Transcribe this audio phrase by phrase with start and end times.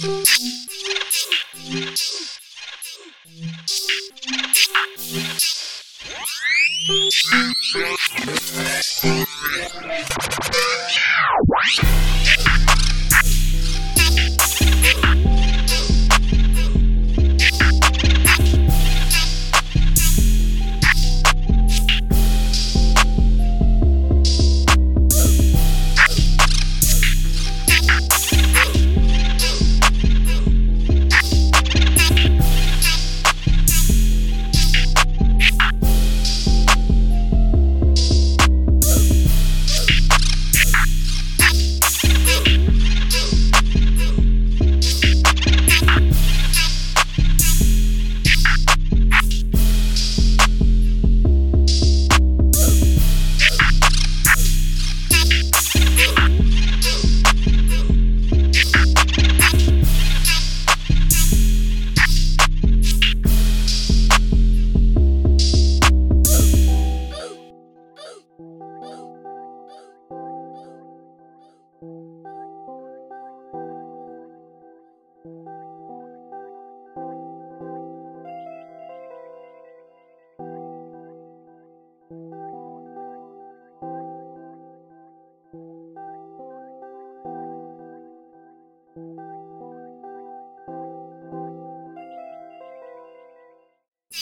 [0.00, 0.38] Wow.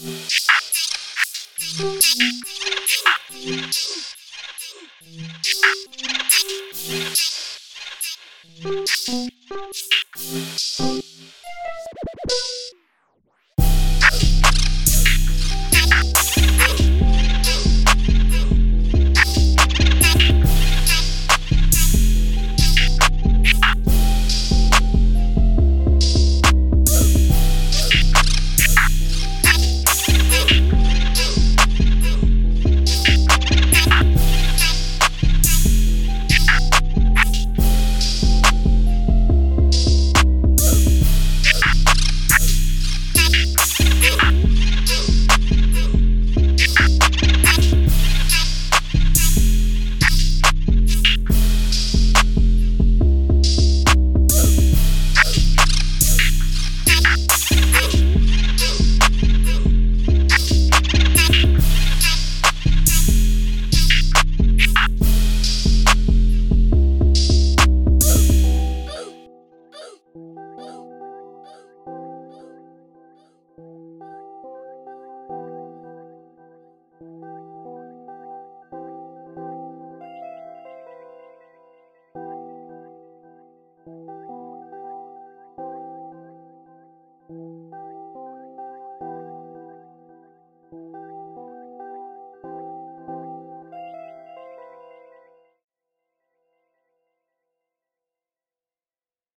[0.00, 0.24] You